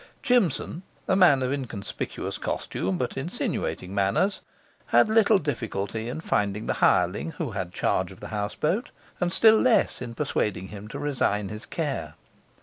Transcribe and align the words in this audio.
Jimson, 0.23 0.81
a 1.07 1.15
man 1.15 1.43
of 1.43 1.53
inconspicuous 1.53 2.39
costume, 2.39 2.97
but 2.97 3.17
insinuating 3.17 3.93
manners, 3.93 4.41
had 4.87 5.07
little 5.09 5.37
difficulty 5.37 6.09
in 6.09 6.21
finding 6.21 6.65
the 6.65 6.73
hireling 6.81 7.33
who 7.33 7.51
had 7.51 7.71
charge 7.71 8.11
of 8.11 8.19
the 8.19 8.29
houseboat, 8.29 8.89
and 9.19 9.31
still 9.31 9.59
less 9.61 10.01
in 10.01 10.15
persuading 10.15 10.69
him 10.69 10.87
to 10.87 10.97
resign 10.97 11.49
his 11.49 11.67
care. 11.67 12.15